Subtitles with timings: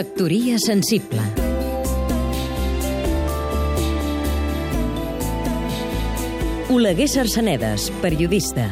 [0.00, 1.20] Factoria sensible
[6.72, 8.64] Oleguer Sarsenedes, periodista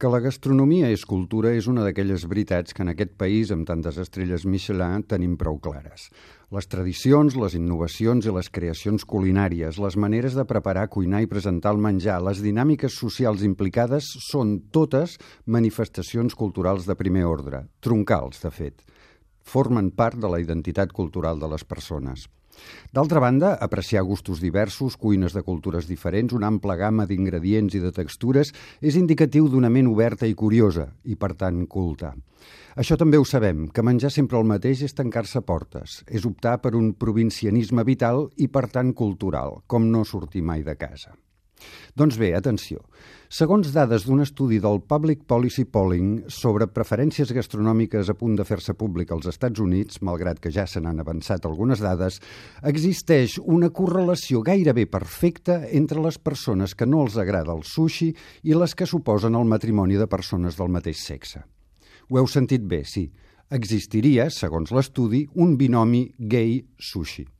[0.00, 3.96] que la gastronomia és cultura és una d'aquelles veritats que en aquest país, amb tantes
[4.00, 6.10] estrelles Michelin, tenim prou clares.
[6.52, 11.72] Les tradicions, les innovacions i les creacions culinàries, les maneres de preparar, cuinar i presentar
[11.76, 18.56] el menjar, les dinàmiques socials implicades són totes manifestacions culturals de primer ordre, troncals, de
[18.56, 18.80] fet.
[19.50, 22.28] Formen part de la identitat cultural de les persones.
[22.94, 27.92] D'altra banda, apreciar gustos diversos, cuines de cultures diferents, una ampla gamma d'ingredients i de
[27.94, 32.12] textures és indicatiu d'una ment oberta i curiosa, i per tant culta.
[32.76, 36.76] Això també ho sabem, que menjar sempre el mateix és tancar-se portes, és optar per
[36.78, 41.16] un provincianisme vital i per tant cultural, com no sortir mai de casa.
[41.96, 42.82] Doncs bé, atenció.
[43.30, 48.74] Segons dades d'un estudi del Public Policy Polling sobre preferències gastronòmiques a punt de fer-se
[48.74, 52.18] públic als Estats Units, malgrat que ja se n'han avançat algunes dades,
[52.66, 58.10] existeix una correlació gairebé perfecta entre les persones que no els agrada el sushi
[58.42, 61.44] i les que suposen el matrimoni de persones del mateix sexe.
[62.10, 63.06] Ho heu sentit bé, sí.
[63.50, 67.30] Existiria, segons l'estudi, un binomi gay-sushi.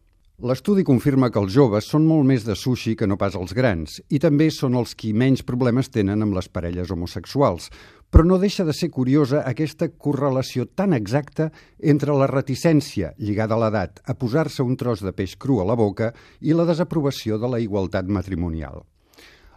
[0.41, 3.99] L'estudi confirma que els joves són molt més de sushi que no pas els grans
[4.09, 7.67] i també són els qui menys problemes tenen amb les parelles homosexuals.
[8.09, 11.51] Però no deixa de ser curiosa aquesta correlació tan exacta
[11.93, 15.77] entre la reticència lligada a l'edat a posar-se un tros de peix cru a la
[15.77, 16.09] boca
[16.41, 18.81] i la desaprovació de la igualtat matrimonial.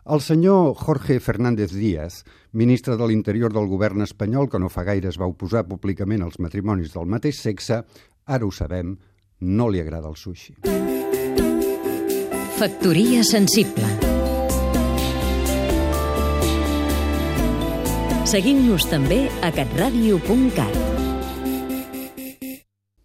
[0.04, 5.08] El senyor Jorge Fernández Díaz, ministre de l'Interior del govern espanyol que no fa gaire
[5.08, 7.86] es va oposar públicament als matrimonis del mateix sexe,
[8.28, 8.98] ara ho sabem,
[9.44, 10.56] no li agrada el sushi.
[12.58, 13.92] Factoria sensible
[18.34, 20.93] Seguim-nos també a catradio.cat